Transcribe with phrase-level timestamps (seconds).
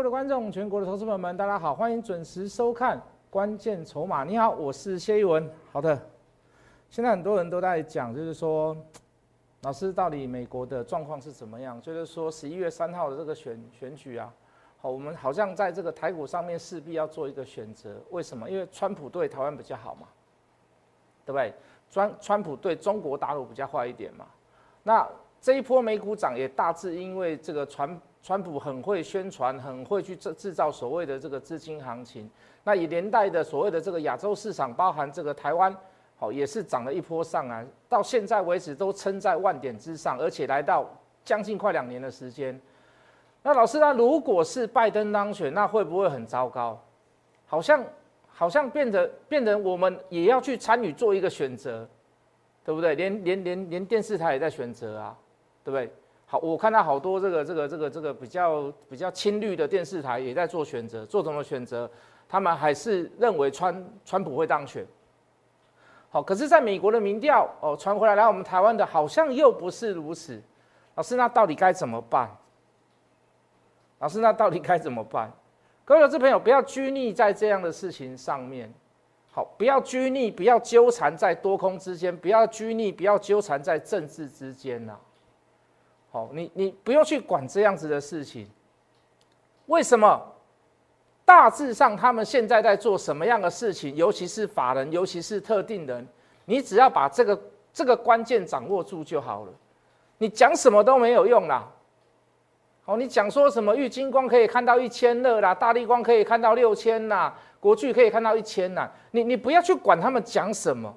[0.00, 2.96] 国的观众，全国的投资朋友们，大家好，欢迎准时收看
[3.28, 4.22] 《关键筹码》。
[4.26, 5.46] 你好，我是谢一文。
[5.70, 5.94] 好的，
[6.88, 8.74] 现在很多人都在讲，就是说，
[9.60, 11.78] 老师到底美国的状况是怎么样？
[11.82, 14.32] 就是说，十一月三号的这个选选举啊，
[14.78, 18.00] 好，我们好像在这个台股上面势必要做一个选择。
[18.08, 18.48] 为什么？
[18.50, 20.08] 因为川普对台湾比较好嘛，
[21.26, 21.52] 对不对？
[21.90, 24.24] 川川普对中国大陆比较坏一点嘛。
[24.82, 25.06] 那
[25.42, 28.00] 这一波美股涨也大致因为这个川。
[28.22, 32.28] 川普很会宣传，很会去制制造所谓的这个资金行情，
[32.64, 35.74] 那也连带的所谓的这个亚洲市场，包含这个台湾，
[36.18, 40.86] 好也是涨了一波上来，到现在为止都撑在万点之上，而且来到
[41.24, 42.60] 将近快两年的时间。
[43.42, 46.78] 那老师，那如果是拜登当选，那会不会很糟糕？
[47.46, 47.82] 好像
[48.28, 51.88] 好像变得变成我们也要去参与做一个选择，
[52.62, 52.94] 对不对？
[52.94, 55.16] 连连连连电视台也在选择啊，
[55.64, 55.90] 对不对？
[56.30, 61.90] 好，我看到好多这个这个这个这个比较比较亲绿的电视台也在做选择，做什么选择？
[62.28, 64.86] 他们还是认为川川普会当选。
[66.08, 70.40] 好，可是在美国的民调哦传回来来我们台湾的，好像又不是如此。
[70.94, 72.30] 老师，那到底该怎么办？
[73.98, 75.32] 老师，那到底该怎么办？
[75.84, 78.72] 各位投资朋友，不要拘泥在这样的事情上面。
[79.32, 84.96] 好，不要拘泥，不要纠缠在多空之间，不要拘泥，不要纠缠在政治之间呐。
[86.10, 88.48] 好，你你不用去管这样子的事情。
[89.66, 90.20] 为什么？
[91.24, 93.94] 大致上他们现在在做什么样的事情？
[93.94, 96.04] 尤其是法人，尤其是特定人，
[96.44, 97.40] 你只要把这个
[97.72, 99.52] 这个关键掌握住就好了。
[100.18, 101.70] 你讲什么都没有用啦。
[102.82, 103.76] 好，你讲说什么？
[103.76, 108.92] 玉金光可以看到一千二啦，大力光可以看到六千啦，国巨可以看到一千啦。
[109.12, 110.92] 你你不要去管他们讲什么，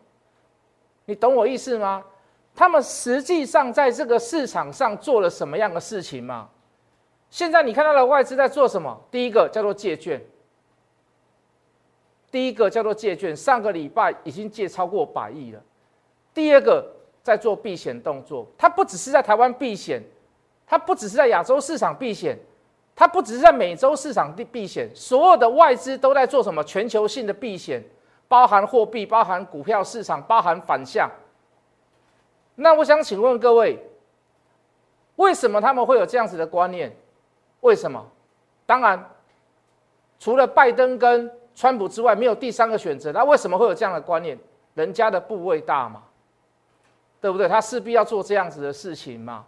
[1.06, 2.04] 你懂我意思吗？
[2.56, 6.50] 他们实际上在这个市场上做了什么样的事情吗？
[7.30, 8.96] 现在你看到的外资在做什么？
[9.10, 10.22] 第一个叫做借券，
[12.30, 15.60] 第一个叫做借券，上个礼拜已经借超过百亿了。
[16.32, 16.86] 第二个
[17.24, 20.00] 在做避险动作，它不只是在台湾避险，
[20.68, 22.38] 它不只是在亚洲市场避险，
[22.96, 26.64] 它不只是在美洲市场避避险，所有的外资都在做什么？
[26.64, 27.84] 全球性的避险，
[28.28, 31.10] 包含货币，包含股票市场，包含反向。
[32.56, 33.80] 那我想请问各位，
[35.16, 36.96] 为什么他们会有这样子的观念？
[37.62, 38.06] 为什么？
[38.66, 39.10] 当然，
[40.20, 43.12] 除了拜登跟川普之外，没有第三个选择。
[43.12, 44.38] 那为什么会有这样的观念？
[44.76, 46.04] 人家的部位大嘛，
[47.22, 47.48] 对不对？
[47.48, 49.46] 他势必要做这样子的事情嘛。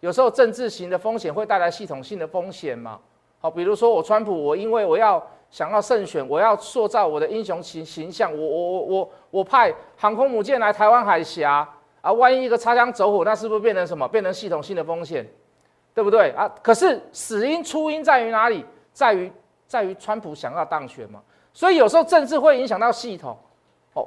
[0.00, 2.98] 有时候政治型的风险会带来系统性的风险嘛。
[3.40, 11.68] 好，比如说我川普，我因为我要想要胜选，我要塑造我的英雄形形象，我我我我我派航空母舰来台湾海峡。
[12.00, 14.06] 啊，万一一个擦枪走火，那是不是变成什么？
[14.06, 15.26] 变成系统性的风险，
[15.94, 16.48] 对不对啊？
[16.62, 18.64] 可是死因初因在于哪里？
[18.92, 19.32] 在于
[19.66, 21.20] 在于川普想要当选嘛。
[21.52, 23.36] 所以有时候政治会影响到系统。
[23.94, 24.06] 哦，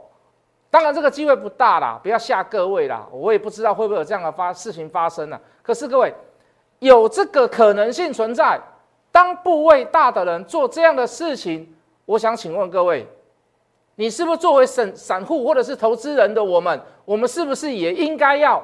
[0.69, 3.07] 当然这个机会不大啦，不要吓各位啦。
[3.11, 5.39] 我也不知道会不会有这样的发事情发生呢。
[5.61, 6.13] 可是各位
[6.79, 8.59] 有这个可能性存在。
[9.11, 11.75] 当部位大的人做这样的事情，
[12.05, 13.05] 我想请问各位。
[13.95, 18.63] 你是不是作为散散户或者是投资人的我们，我们是不是也应该要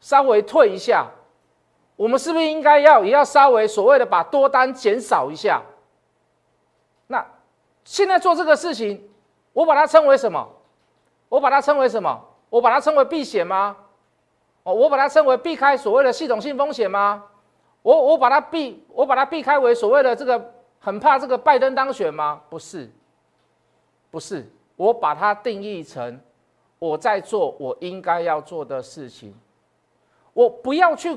[0.00, 1.06] 稍微退一下？
[1.96, 5.60] 我们是不是应该要也要稍微所谓的把多单减少一下？
[7.08, 7.26] 那
[7.84, 9.10] 现在做这个事情，
[9.52, 10.48] 我把它称为什么？
[11.28, 12.24] 我把它称为什么？
[12.48, 13.76] 我把它称为避险吗？
[14.62, 17.24] 哦，我把它称为避开所谓的系统性风险吗？
[17.82, 22.40] 我我把它避我把它避开为所谓的这个很怕这个拜登当选吗？
[22.48, 22.88] 不是。
[24.10, 24.46] 不是，
[24.76, 26.20] 我把它定义成
[26.78, 29.34] 我在做我应该要做的事情。
[30.32, 31.16] 我不要去，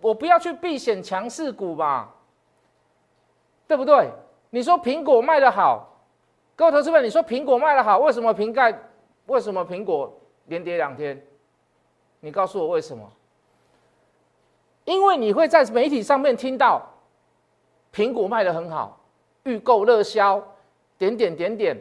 [0.00, 2.08] 我不要去避险强势股嘛，
[3.68, 4.10] 对不对？
[4.50, 5.88] 你说苹果卖的好，
[6.56, 8.76] 各位投资们，你说苹果卖的好，为什么瓶盖？
[9.26, 10.12] 为什么苹果
[10.46, 11.24] 连跌两天？
[12.20, 13.08] 你告诉我为什么？
[14.84, 16.82] 因为你会在媒体上面听到
[17.94, 18.98] 苹果卖的很好，
[19.44, 20.42] 预购热销，
[20.98, 21.80] 点点点点。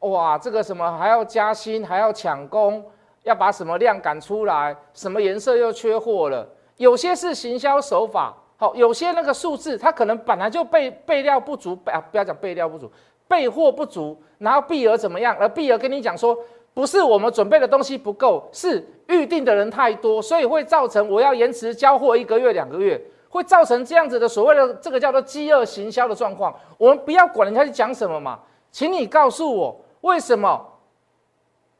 [0.00, 2.84] 哇，这个什么还要加薪，还要抢工，
[3.22, 6.46] 要把什么量赶出来，什么颜色又缺货了？
[6.76, 12.90] 有些是行销手法，好，有些那个数字它可能本来就备备料不足，啊，不要讲备料不足，
[13.26, 15.34] 备货不足，然后碧儿怎么样？
[15.40, 16.36] 而碧儿跟你讲说，
[16.74, 23.00] 不是我们准备的东西不够，是预定的人太多，所以会造成我要延迟交货一个月、两个月，
[23.30, 26.54] 会造成这样子的所谓的这个叫做饥饿行销的状况。
[26.76, 28.38] 我们不要管人家去讲什么嘛，
[28.70, 29.80] 请你告诉我。
[30.00, 30.80] 为什么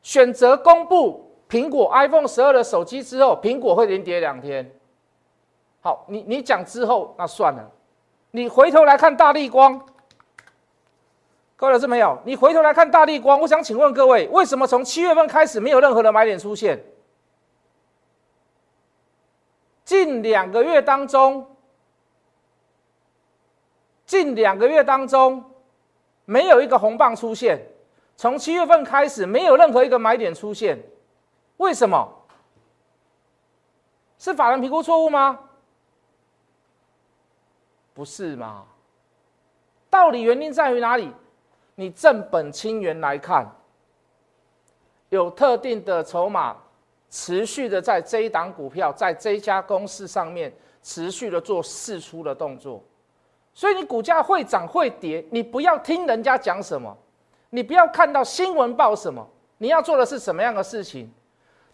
[0.01, 4.69] 选择公布苹果 iPhone 十二的手机之后，苹果会连跌两天？
[5.81, 7.71] 好，你你讲之后那算了，
[8.31, 9.79] 你回头来看大立光，
[11.55, 12.19] 各位老师没有？
[12.25, 16.83] 你回头来看大立光，我想请问各位，为什么从七月份开始没有任何的买点出现？
[19.85, 21.55] 近两个月当中，
[24.05, 25.45] 近两个月当中，
[26.25, 27.65] 没有一个红棒出现。
[28.17, 30.77] 从七月份开始，没有任何一个买点出现，
[31.57, 32.11] 为什么？
[34.17, 35.39] 是法人评估错误吗？
[37.93, 38.65] 不是吗？
[39.89, 41.13] 道理原因在于哪里？
[41.75, 43.49] 你正本清源来看，
[45.09, 46.57] 有特定的筹码。
[47.09, 50.53] 持续的在这一档股票，在这一家公司上面
[50.83, 52.83] 持续的做试出的动作，
[53.53, 56.95] 所以你股价会涨会跌，你不要听人家讲什么，
[57.49, 59.27] 你不要看到新闻报什么，
[59.57, 61.11] 你要做的是什么样的事情？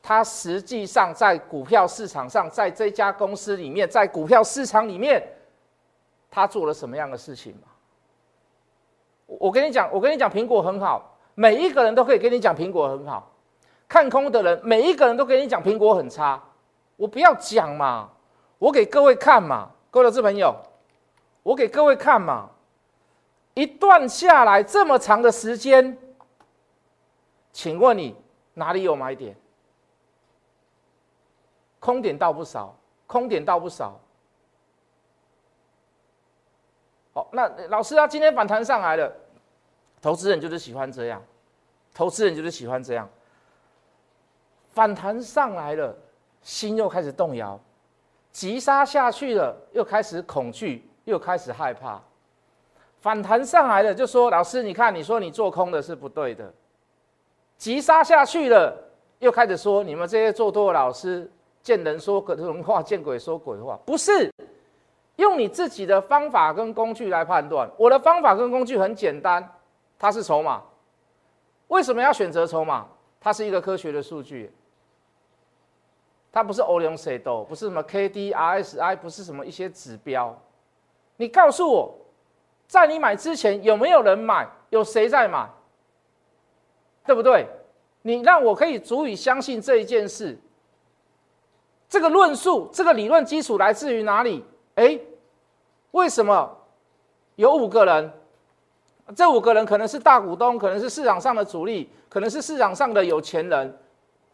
[0.02, 5.24] 它实际上在股票市场上，在这家公司里面，在股票市场里面，
[6.30, 7.70] 他做了什么样的事情嘛？
[9.26, 13.32] 我跟你讲，我跟你讲，苹果很好，每一个人都可以跟你讲苹果很好。
[13.88, 16.42] 看空的人，每一个人都跟你讲苹果很差，
[16.98, 18.10] 我不要讲嘛，
[18.58, 20.54] 我给各位看嘛，各位投资朋友，
[21.44, 22.50] 我给各位看嘛，
[23.54, 25.98] 一段下来这么长的时间，
[27.52, 28.16] 请问你
[28.54, 29.36] 哪里有买点？
[31.80, 34.00] 空点倒不少，空点倒不少。
[37.14, 39.14] 好，那老师啊，今天反弹上来了，
[40.02, 41.22] 投资人就是喜欢这样，
[41.94, 43.08] 投资人就是喜欢这样。
[44.70, 45.96] 反弹上来了，
[46.42, 47.60] 心又开始动摇，
[48.32, 52.02] 急杀下去了，又开始恐惧，又开始害怕。
[53.04, 56.50] 反弹上来了，就说老师，你看，你说你做空的是不对的。
[57.58, 58.74] 急杀下去了，
[59.20, 61.30] 又开始说你们这些做多的老师，
[61.62, 64.32] 见人说人话，见鬼说鬼话，不是
[65.18, 67.70] 用你自己的方法跟工具来判断。
[67.78, 69.46] 我的方法跟工具很简单，
[70.00, 70.64] 它是筹码。
[71.68, 72.88] 为什么要选择筹码？
[73.20, 74.50] 它是一个科学的数据。
[76.32, 80.34] 它不是欧龙 C 豆，不是什么 K D R S I，不是什么一些指标。
[81.18, 81.94] 你告诉我，
[82.74, 84.50] 在你买之前有没有人买？
[84.72, 85.48] 有谁在买？
[87.06, 87.48] 对不对？
[88.02, 90.36] 你让我可以足以相信这一件事。
[91.88, 94.44] 这个论述，这个理论基础来自于哪里？
[94.74, 95.00] 哎，
[95.92, 96.52] 为什么
[97.36, 98.12] 有五个人？
[99.16, 103.78] 这五个人可能是大股东，可能是市场上的主力，可能是市场上的有钱人。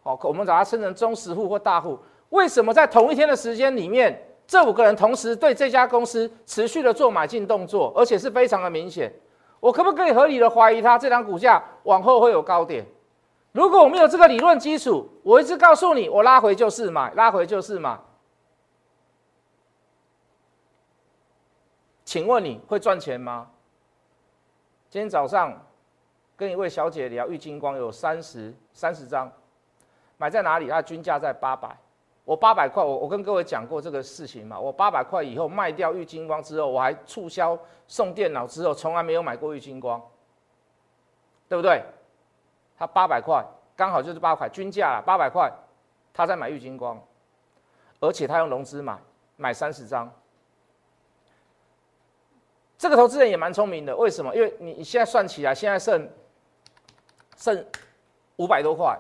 [0.02, 2.00] 好，我们把它称成中实户或大户。
[2.30, 9.14] 为什么在同一天的时间里面，这五个人同时对这家公司持续的做买进动作，而且是非常的明显？
[9.60, 12.84] 我可不可以合理的怀疑它这张股价往后会有高点？
[13.52, 18.00] 如果我没有这个理论基础，我一直告诉你，我拉回就是买，拉回就是买。
[22.04, 23.52] 请问你会赚钱吗？
[24.90, 25.64] 今天早上
[26.36, 29.32] 跟一位小姐聊，玉金光有三十三十张。
[30.18, 30.68] 买在哪里？
[30.68, 31.78] 它均价在八百，
[32.30, 34.60] 我八百块，我我跟各位讲过这个事情嘛。
[34.60, 40.00] 我八百块以后卖掉玉金光之后，我还促销送电脑之后，从来没有买过玉金光，
[41.48, 41.84] 对不对？
[42.78, 43.44] 他八百块，
[43.76, 45.52] 刚好就是八块均价，八百块，
[46.14, 47.02] 他在买玉金光，
[48.00, 48.96] 而且他用融资买，
[49.36, 50.08] 买三十张。
[52.78, 54.36] 这个投资人也蛮聪明的，为什么？
[54.36, 56.08] 因为你现在算起来，现在剩
[57.38, 57.66] 剩
[58.36, 58.96] 五百多块。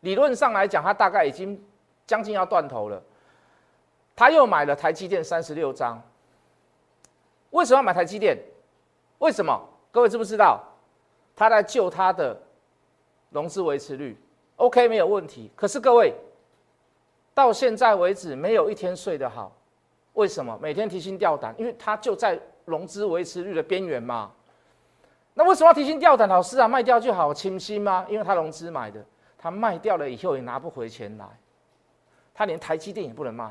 [0.00, 1.58] 理论上来讲，他大概已经
[2.06, 3.02] 将近要断头了。
[4.16, 6.00] 他又买了台积电三十六张。
[7.50, 8.38] 为什么要买台积电？
[9.18, 9.60] 为什么？
[9.90, 10.60] 各位知不知道？
[11.36, 12.40] 他在救他的
[13.30, 14.16] 融资维持率
[14.56, 15.50] ，OK 没有问题。
[15.56, 16.14] 可是各位，
[17.32, 19.52] 到现在为止没有一天睡得好。
[20.12, 20.56] 为什么？
[20.62, 24.30] 每天提心吊胆，因为他就在融资维持率的边缘嘛。
[25.32, 26.28] 那为什么要提心吊胆？
[26.28, 28.06] 老师啊，卖掉就好，清晰吗？
[28.08, 29.04] 因为他融资买的。
[29.36, 31.26] 他卖掉了以后也拿不回钱来，
[32.34, 33.50] 他连台积电也不能卖，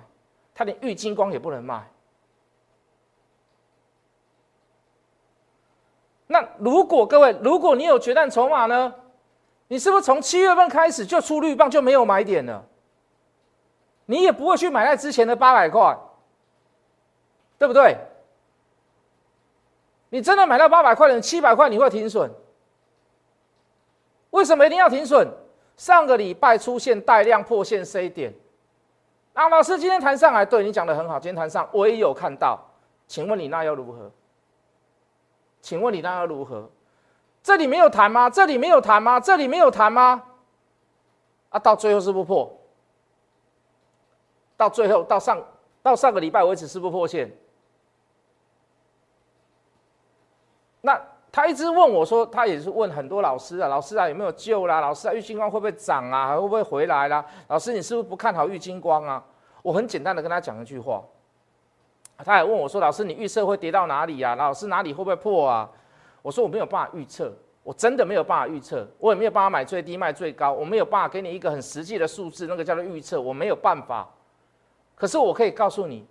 [0.53, 1.89] 他连玉金光也不能卖。
[6.27, 8.93] 那如果各位，如果你有决战筹码呢？
[9.67, 12.63] 你是不是从七月份开始就出绿棒就没有买点了？
[14.05, 15.97] 你也不会去买在之前的八百块，
[17.57, 17.97] 对不对？
[20.09, 22.29] 你真的买到八百块的七百块你会停损？
[24.31, 25.27] 为什么一定要停损？
[25.77, 28.33] 上个礼拜出现带量破线 C 点，
[29.33, 32.59] 啊，老师今天谈上来，对你讲的很好，今天谈上我也有看到，
[33.07, 34.11] 请问你那又如何？
[35.61, 36.69] 请问你那又如何？
[37.41, 38.29] 这里没有谈吗？
[38.29, 39.19] 这里没有谈吗？
[39.19, 40.23] 这里没有谈吗？
[41.49, 42.55] 啊，到最后是不破，
[44.55, 45.43] 到最后到上
[45.81, 47.35] 到上个礼拜为止是不破线，
[50.81, 51.01] 那
[51.35, 54.79] 他一直问我说，他也是问很多老师啊，老师啊有没有救啦？
[54.79, 56.27] 老师啊，玉金光会不会涨啊？
[56.27, 57.25] 还会不会回来啦？
[57.47, 59.25] 老师，你是不是不看好玉金光啊？
[59.63, 61.03] 我很简单的跟他讲一句话，
[62.17, 64.35] 他还问我说，老师，你预测会跌到哪里呀？
[64.35, 65.67] 老师哪里会不会破啊？
[66.21, 74.07] 我说我没有办法预测，我真的没有办法预测，我也没有办法买最低卖最高，我没有办法给你一个很实际的数字，那个叫做预测，我没有办法。
[74.93, 76.05] 可是我可以告诉你，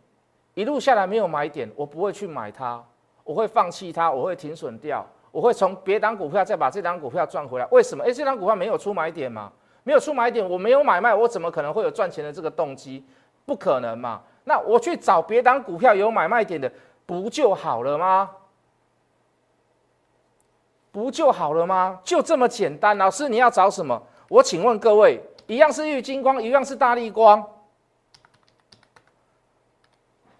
[0.54, 2.84] 一路下来没有买点，我不会去买它，
[3.24, 7.66] 我会放弃它，我会停损掉，我会从别档股票再把这档股票赚回来。
[7.70, 8.04] 为什么？
[8.04, 9.50] 诶，这档股票没有出买点嘛？
[9.84, 13.04] 没有出买点，我没有买卖，我怎么可能会有赚钱的这个动机？
[13.44, 14.20] 不可能嘛？
[14.44, 16.70] 那我去找别档股票有买卖点的，
[17.06, 18.30] 不就好了吗？
[20.90, 21.98] 不就好了吗？
[22.04, 22.96] 就这么简单。
[22.98, 24.00] 老师，你要找什么？
[24.28, 27.44] 我请问各位，一样是玉金光，一样是大力光。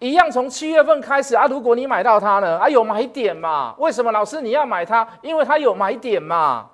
[0.03, 3.73] 一样从七月份开始啊，如果你买到它呢，啊有买点嘛？
[3.77, 5.07] 为什么老师你要买它？
[5.21, 6.69] 因为它有买点嘛，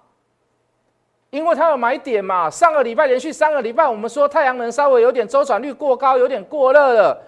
[1.30, 2.50] 因为它有买点嘛。
[2.50, 7.22] 上个礼拜连续三个礼拜，我们说太阳能稍微有点周转率过高，有点过热了。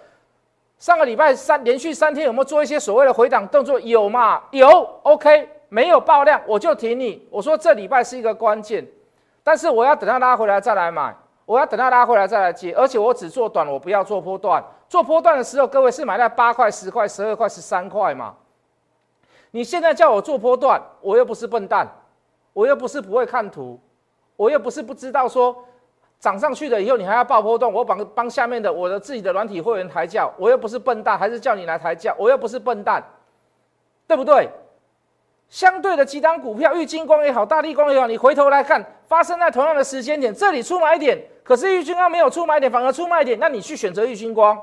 [0.80, 3.78] 上个礼拜三连续三天有没有做一些所谓的回档动作？
[3.78, 4.42] 有嘛？
[4.50, 4.68] 有
[5.04, 7.24] ，OK，没有爆量我就停你。
[7.30, 8.84] 我说这礼拜是一个关键，
[9.44, 11.14] 但是我要等它拉回来再来买。
[11.44, 14.62] 我要等它拉回来再来接，而且我只做短，我不要做波段。
[14.88, 18.34] 做波段的时候，各位是买在八块、十块、十二块、十三块嘛？
[19.50, 21.86] 你现在叫我做波段，我又不是笨蛋，
[22.52, 23.78] 我又不是不会看图，
[24.36, 25.54] 我又不是不知道说
[26.20, 33.02] 涨上去了以后你还要爆波段，我帮帮下面的我的自己的软体会员抬轿，我又不是笨蛋，还是叫你来抬轿，我又不是笨蛋，
[34.06, 34.48] 对不对？
[35.52, 44.58] 相对的几档股票，玉金光也好，大力光也好，你回头来看，发生在同样的时间点，这里出买点，可是玉金光没有出买点，反而出卖点，那你去选择玉金光，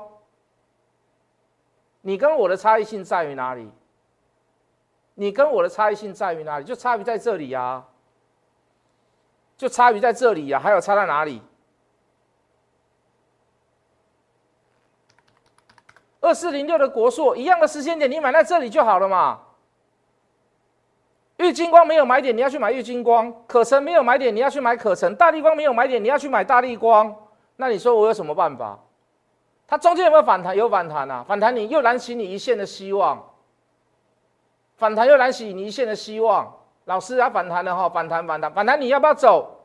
[2.00, 3.70] 你跟我的差异性在于哪里？
[5.14, 6.64] 你跟我的差异性在于哪里？
[6.64, 7.84] 就差于在这里呀，
[9.56, 11.40] 就差于在这里呀，还有差在哪里？
[16.20, 19.42] 二四零六的国硕一样的时间点，你买在这里就好了嘛。
[21.40, 27.16] 玉金光没有买点，你要去买玉金光；可成没有买点，你要去买可成；大力光没有买点，你要去买大力光。
[27.56, 28.78] 那你说我有什么办法？
[29.66, 30.54] 它中间有没有反弹？
[30.54, 31.24] 有反弹啊！
[31.26, 33.22] 反弹你又燃起你一线的希望，
[34.76, 36.52] 反弹又燃起你一线的希望。
[36.84, 39.64] 老师啊，反弹了哈，反弹反弹反弹，你要不要走？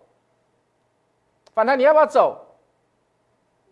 [1.53, 2.37] 反弹你要不要走？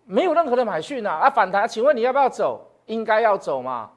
[0.06, 1.14] 没有任何的买讯啊！
[1.14, 2.70] 啊，反弹，请问你要不要走？
[2.88, 3.90] 应该要走嘛？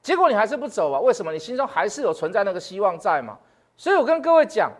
[0.00, 1.00] 结果你还是不走啊？
[1.00, 1.30] 为什么？
[1.30, 3.36] 你心中还是有存在那个希望在嘛？
[3.80, 4.70] 所以我跟各位讲，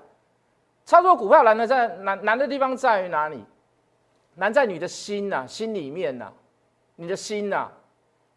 [0.84, 3.42] 操作股票难的在难难的地方在于哪里？
[4.34, 6.30] 难在你的心呐，心里面呐，
[6.96, 7.68] 你的心呐，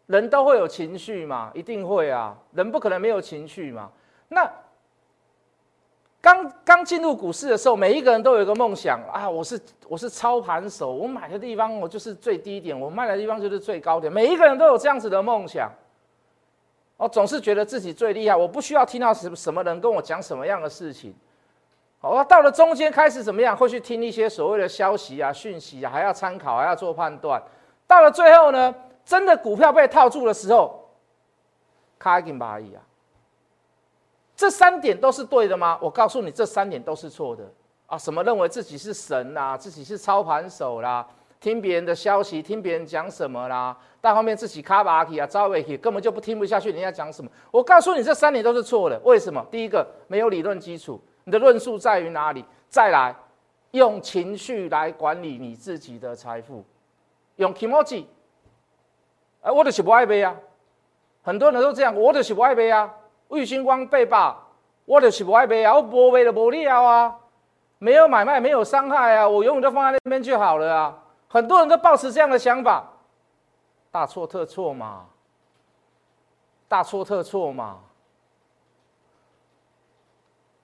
[0.06, 3.90] 人都会有情绪嘛，一定会啊，人不可能没有情绪嘛。
[4.28, 4.50] 那
[6.22, 15.70] 刚刚进入股市的时候，每一个人都有一个梦想啊，我是我是操盘手，我买的地方我就是最低点，我卖的地方就是最高点，每一个人都有这样子的梦想。
[17.04, 21.14] 我总是觉得自己最厉害，我不需要听到什什么人跟我讲什么样的事情。
[21.98, 23.54] 好，到了中间开始怎么样？
[23.54, 27.42] 会去听一些所谓的消息啊、讯息啊，还要参考，还要做判断。
[27.86, 30.88] 到了最后呢，真的股票被套住的时候，
[31.98, 32.80] 卡紧巴一啊。
[34.34, 35.78] 这三点都是对的吗？
[35.82, 37.44] 我告诉你，这三点都是错的
[37.84, 37.98] 啊！
[37.98, 41.06] 什么认为自己是神呐，自己是操盘手啦？
[41.44, 43.76] 听别人的消息，听别人讲什么啦？
[44.00, 47.30] 到后面自己卡巴起啊，招尾起，根本就不听不下去人家讲什么。
[47.50, 48.98] 我告诉你，这三点都是错的。
[49.04, 49.46] 为什么？
[49.50, 52.42] 第一个，没有理论基础，你的论述在于哪里？
[52.70, 53.14] 再来，
[53.72, 56.64] 用情绪来管理你自己的财富，
[57.36, 58.06] 用 emoji。
[59.42, 60.34] 哎，我就是不爱背啊，
[61.20, 62.90] 很多人都这样，我就是不爱背啊。
[63.28, 64.34] 卫星光被霸，
[64.86, 67.14] 我就是不爱背啊，我不背的不了啊，
[67.76, 71.00] 没有买卖，没有伤害啊，我永远都放在那边就好了啊。
[71.34, 72.88] 很多人都抱持这样的想法，
[73.90, 75.06] 大错特错嘛！
[76.68, 77.80] 大错特错嘛！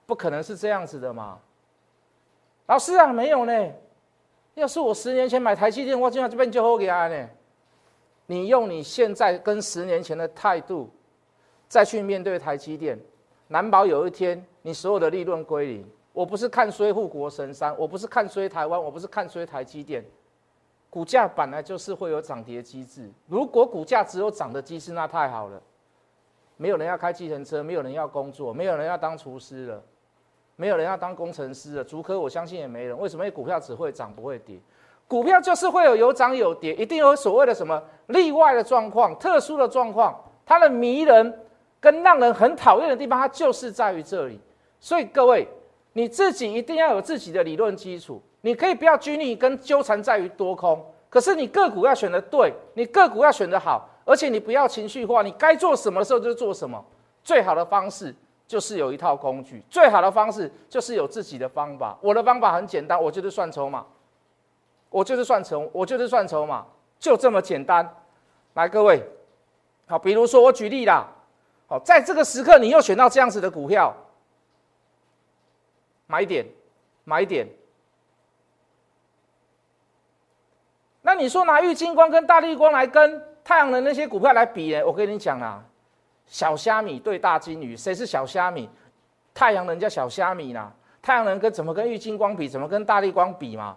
[0.05, 1.39] 不可能是这样子的嘛！
[2.67, 3.69] 老师啊，没有呢。
[4.53, 7.29] 要是我十年前买台积电，我今晚这边就好给他呢。
[8.27, 10.89] 你用你现在跟十年前的态度，
[11.67, 12.97] 再去面对台积电，
[13.49, 15.91] 难保有一天你所有的利润归零。
[16.13, 20.05] 我不是看衰护国神山，我不是看衰台湾，我不是看衰台积电。
[20.91, 25.59] 股价本来就是会有涨跌机制，如果股价只有涨的机制，那太好了。
[26.57, 29.81] 没有人要开计程车，没有人要工作，没有人要当厨师了，
[30.57, 31.83] 没有人要当工程师了。
[31.83, 32.95] 足科我相信也没人。
[32.99, 33.31] 为什么？
[33.31, 34.59] 股票只会涨不会跌，
[35.07, 40.21] 股票就是会有有涨有跌，一定有所谓的什么例外的状况、特殊的状况。
[40.45, 41.39] 它的迷人
[41.79, 44.37] 跟让人很讨厌的地方，它就是在于这里。
[44.81, 45.47] 所以各位，
[45.93, 48.21] 你自己一定要有自己的理论基础。
[48.41, 56.83] 你可以不要拘泥跟纠缠在于多空，可是你个股要选的对，你个股要选的好，而且你不要情绪化，你该做什么的时候就做什么。
[57.23, 58.15] 最好的方式
[58.47, 61.95] 就是有一套工具，最好的方式就是有自己的方法。
[62.01, 63.85] 我的方法很简单，我就是算筹码，
[64.89, 66.65] 我就是算筹，我就是算筹码，
[66.99, 67.87] 就这么简单。
[68.55, 69.01] 来，各位，
[69.85, 71.05] 好，比如说我举例啦，
[71.67, 73.95] 好，在这个时刻你又选到这样子的股票，
[76.07, 76.43] 买点，
[77.03, 77.47] 买点。
[81.13, 84.81] 那你说拿玉金光跟大力光来跟太阳能那些股票来比呢？
[84.85, 85.61] 我跟你讲啊，
[86.25, 88.69] 小虾米对大金鱼，谁是小虾米？
[89.33, 90.71] 太阳能叫小虾米呢？
[91.01, 92.47] 太阳能跟怎么跟玉金光比？
[92.47, 93.75] 怎么跟大力光比嘛？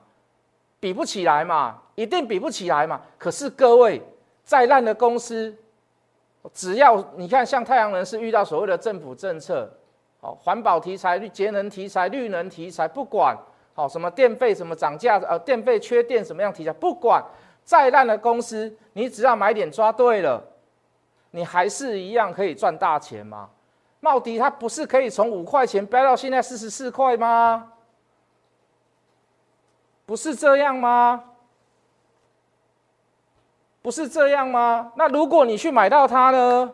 [0.79, 3.01] 比不起来嘛，一定比不起来嘛。
[3.19, 4.01] 可是各位，
[4.45, 5.53] 再烂的公司，
[6.53, 9.69] 只要你看像太阳能是遇到所谓的政府政策，
[10.21, 13.37] 好环保题材、绿节能题材、绿能题材，不管。
[13.75, 15.19] 好，什么电费什么涨价？
[15.19, 16.73] 呃，电费缺电什么样提价？
[16.75, 17.23] 不管
[17.65, 20.43] 再烂的公司，你只要买点抓对了，
[21.33, 23.51] 你还是一样可以赚大钱吗？
[23.99, 27.73] 茂迪它不是可以从五块钱飙到现在四十四块吗？
[30.07, 31.25] 不是这样吗？
[33.83, 34.93] 不是这样吗？
[34.95, 36.73] 那如果你去买到它呢？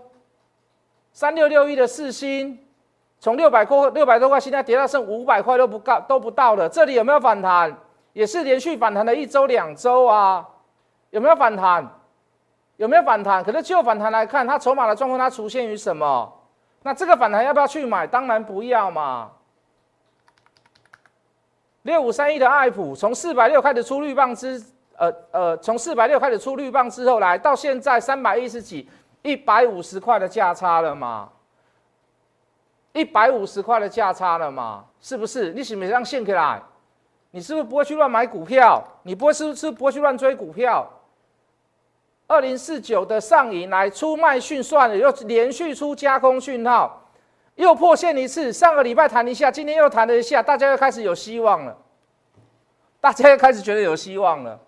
[1.12, 2.58] 三六六一的四星。
[3.20, 6.68] 从六百块六百多块，现在跌到剩五百块都不到都不到了。
[6.68, 7.76] 这里有没有反弹？
[8.14, 10.44] 也是连续反弹了一周两周啊，
[11.10, 11.86] 有没有反弹？
[12.76, 13.44] 有没有反弹？
[13.44, 16.32] 可是就反弹来看，它筹码的状况它出现于什么？
[16.82, 18.06] 那这个反弹要不要去买？
[18.06, 19.30] 当然不要嘛。
[21.82, 24.62] 六五三一的爱普从四百六开始出绿棒之，
[24.96, 28.88] 呃呃，从四百六开始出绿棒之后来到现在三百一十几，
[29.22, 31.28] 一百五十块的价差了嘛？
[32.92, 34.84] 一百五十块的价差了嘛？
[35.00, 35.52] 是不是？
[35.52, 36.60] 你是不是让线起来？
[37.30, 38.82] 你是不是不会去乱买股票？
[39.04, 40.84] 你不会是不是不会去乱追股票？
[42.26, 47.08] 二零四九的上影来出卖讯算了，又连续出加空讯号，
[47.54, 48.52] 又破线一次。
[48.52, 51.76] 上个礼拜弹一下，今天又弹了一下，大家又开始有希望了。
[53.00, 54.58] 大家又开始觉得有希望了。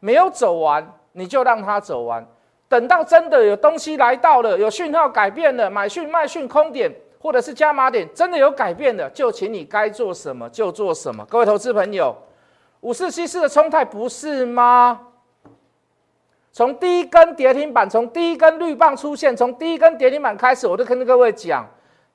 [0.00, 2.26] 没有走完，你就让它走完。
[2.68, 11.24] 等到真的有东西来到了，有讯号改变了，买讯卖讯空点或者是加码点真的有改变了，就请你该做什么就做什么。
[11.26, 12.16] 各位投资朋友，
[12.80, 15.00] 五四七四的冲太不是吗？
[16.52, 21.66] 从第一根跌停板，从第一根绿棒出现，从第一根跌停板开始，我就跟各位讲，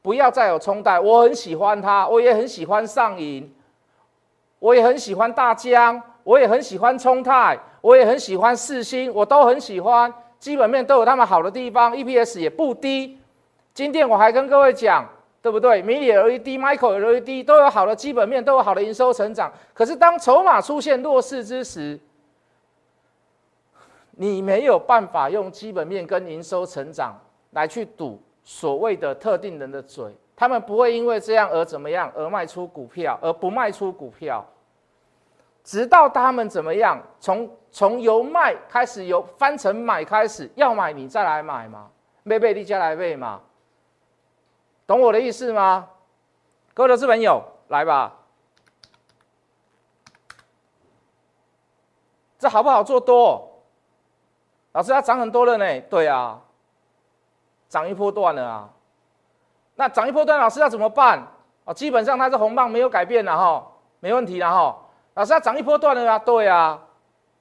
[0.02, 1.00] 不要再有冲太。
[1.00, 3.54] 我很喜欢它，我也很喜欢上影，
[4.60, 10.14] 我也很喜欢大江，我也很喜欢冲泰，我也很喜欢四星，我都很喜欢。
[10.40, 13.20] 基本面都有他们好的地方，EPS 也不低。
[13.74, 15.06] 今天我还跟各位讲，
[15.42, 15.82] 对不对？
[15.82, 19.52] 米 i LED、Micro LED 都有好的基本面，都有好的营收成长。
[19.74, 22.00] 可是当筹码出现弱势之时，
[24.12, 27.18] 你没有办法用基本面跟营收成长
[27.52, 30.06] 来去赌所谓的特定人的嘴。
[30.36, 34.46] 他们不会因为这样而怎么样而卖出股票，而不卖出股票。
[35.64, 41.90] 直到他们怎么样，从从由卖开始，由翻成买开始，要买你再来买嘛，
[42.24, 43.40] 没背你再来背嘛，
[44.88, 45.88] 懂我的意思吗？
[46.74, 48.16] 各位投资朋友，来吧，
[52.40, 53.46] 这好不好做多？
[54.72, 55.82] 老师，要涨很多了呢。
[55.82, 56.40] 对啊，
[57.68, 58.70] 涨一波段了啊。
[59.76, 61.22] 那涨一波段，老师要怎么办？
[61.66, 63.68] 哦，基本上它是红棒没有改变了哈，
[64.00, 64.78] 没问题了哈。
[65.16, 66.20] 老师要涨一波段了啊？
[66.20, 66.80] 对啊，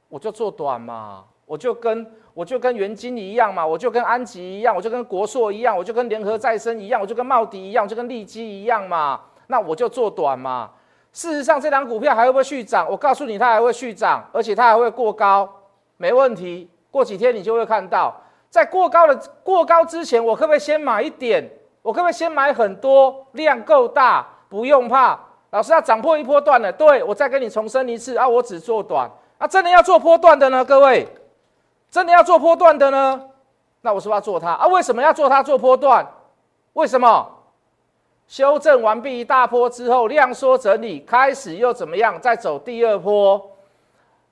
[0.09, 9.21] 我就做短嘛，我就跟我就跟元金一样嘛，我就跟安吉一样，我就跟国硕一样，我就跟联合再生一样，我就跟茂迪一样，就跟利基一样嘛。
[9.47, 10.71] 那我就做短嘛。
[11.13, 12.87] 事实上，这档股票还会不会续涨？
[12.89, 15.49] 我告诉你，它还会续涨，而且它还会过高，
[15.97, 16.71] 没问题。
[16.91, 18.15] 过几天你就会看到，
[18.51, 21.49] 在过高的过高之前，我可不可以先买一点？
[21.83, 25.19] 我可不可以先买很多，量够大，不用怕。
[25.51, 28.29] 老师要涨破一波段了，对我再跟你重申一次啊！
[28.29, 31.09] 我只做短啊，真的要做波段的呢，各位，
[31.91, 33.29] 真的要做波段的呢，
[33.81, 34.67] 那我是不是要做它啊？
[34.67, 36.07] 为什么要做它做波段？
[36.75, 37.35] 为什么？
[38.27, 42.21] 修正完毕一大波之后，量缩整理开始又怎么样？
[42.21, 43.51] 再走第二波，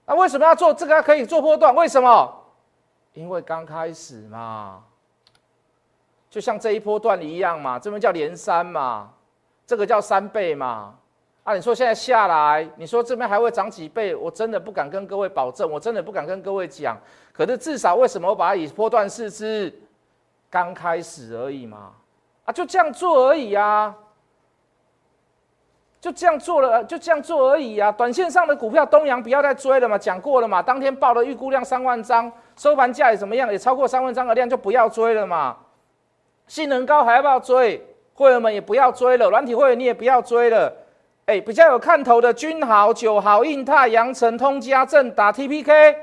[0.05, 1.75] 那为什么要做这个可以做波段？
[1.75, 2.43] 为什么？
[3.15, 4.83] 因为刚开始嘛，
[6.29, 9.09] 就像这一波段一样嘛，这边叫连三嘛，
[9.67, 10.95] 这个叫三倍嘛。
[11.47, 14.17] 啊，你说现在下来，你说这边还会涨几倍？
[14.17, 16.99] 我真的不敢跟各位保证，我真的不敢跟各位讲。
[17.33, 19.73] 可是至少为什么我把它以波段市值
[20.51, 21.93] 刚开始而已嘛，
[22.45, 23.95] 啊，就这样做而已啊，
[26.01, 27.93] 就这样做了，就这样做而已啊。
[27.93, 30.61] 短线上的股票，东阳不要再追了嘛，讲过了嘛。
[30.61, 35.57] 当天报的预估量三万张，收盘价也怎么样，也超过三万张的量，就不要追了嘛。
[36.49, 37.87] 性能高还要不要追？
[38.15, 40.73] 会员们也不要追了，软体会员你也不要追了。
[41.27, 45.97] 哎，比较有看头的君豪、九豪、印泰、阳城、通家、正达、TPK。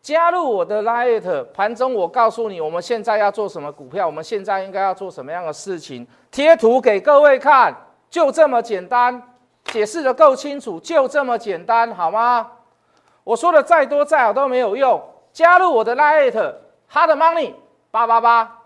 [0.00, 7.74] 加入我的 Light 盘中，我告诉你，我们现在要做什么股票，我们现在应该要做什么样的事情，贴图给各位看，
[8.08, 9.22] 就这么简单，
[9.66, 12.50] 解释的够清楚，就这么简单，好吗？
[13.24, 15.00] 我说的再多再好都没有用。
[15.34, 16.32] 加入我的 Light
[16.90, 17.52] Hard Money
[17.90, 18.58] 八八八，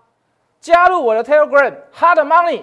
[0.61, 2.63] 加入我的 Telegram Hard Money